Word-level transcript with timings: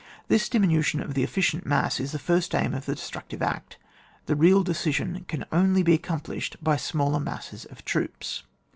This 0.29 0.49
diminution 0.49 0.99
of 0.99 1.13
the 1.13 1.21
efficient 1.21 1.63
mass 1.63 1.99
is 1.99 2.11
the 2.11 2.17
first 2.17 2.55
aim 2.55 2.73
of 2.73 2.87
the 2.87 2.95
destructive 2.95 3.43
act; 3.43 3.77
the 4.25 4.35
real 4.35 4.63
decision 4.63 5.25
can 5.27 5.45
only 5.51 5.83
be 5.83 5.93
ac 5.93 6.01
complished 6.01 6.55
by 6.59 6.75
smaller 6.75 7.19
masses 7.19 7.65
of 7.65 7.85
troops. 7.85 8.41